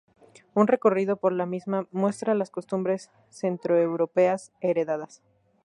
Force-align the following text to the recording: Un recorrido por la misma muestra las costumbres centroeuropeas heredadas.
Un 0.55 0.65
recorrido 0.65 1.17
por 1.17 1.31
la 1.31 1.45
misma 1.45 1.85
muestra 1.91 2.33
las 2.33 2.49
costumbres 2.49 3.11
centroeuropeas 3.29 4.51
heredadas. 4.59 5.21